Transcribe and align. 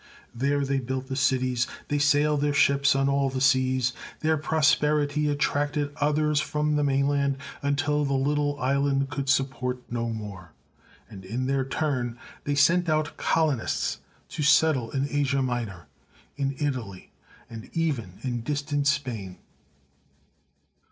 There 0.33 0.65
they 0.65 0.79
built 0.79 1.15
cities; 1.15 1.67
they 1.89 1.99
sailed 1.99 2.41
their 2.41 2.55
ships 2.55 2.95
on 2.95 3.07
all 3.07 3.29
the 3.29 3.39
seas; 3.39 3.93
their 4.21 4.35
prosperity 4.35 5.29
attracted 5.29 5.93
others 5.97 6.39
from 6.39 6.75
the 6.75 6.83
mainland 6.83 7.37
until 7.61 8.03
the 8.03 8.15
little 8.15 8.59
island 8.59 9.11
could 9.11 9.29
support 9.29 9.83
no 9.91 10.09
more, 10.09 10.53
and 11.07 11.23
in 11.23 11.45
their 11.45 11.63
turn 11.63 12.17
they 12.45 12.55
sent 12.55 12.89
out 12.89 13.15
colonists 13.17 13.99
to 14.29 14.41
settle 14.41 14.89
in 14.89 15.07
Asia 15.07 15.43
Minor, 15.43 15.85
in 16.35 16.55
Italy, 16.57 17.11
and 17.47 17.69
even 17.73 18.13
in 18.23 18.41
distant 18.41 18.87
Spain. 18.87 19.37